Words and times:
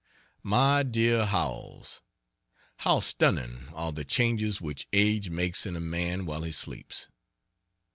MY 0.41 0.81
DEAR 0.81 1.25
HOWELLS, 1.27 2.01
How 2.77 3.01
stunning 3.01 3.67
are 3.75 3.91
the 3.91 4.03
changes 4.03 4.59
which 4.59 4.87
age 4.91 5.29
makes 5.29 5.67
in 5.67 5.75
a 5.75 5.79
man 5.79 6.25
while 6.25 6.41
he 6.41 6.51
sleeps. 6.51 7.07